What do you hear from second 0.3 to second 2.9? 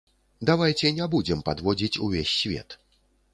Давайце не будзем падводзіць увесь свет.